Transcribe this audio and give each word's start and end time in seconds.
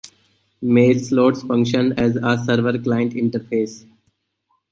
Mailslots 0.63 1.45
function 1.47 1.93
as 1.99 2.15
a 2.15 2.35
server-client 2.43 3.13
interface. 3.13 3.85